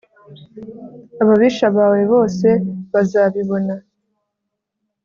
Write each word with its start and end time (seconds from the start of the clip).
ababisha 1.21 1.67
bawe 1.77 2.01
bose 2.11 2.47
bazabibona 2.93 3.73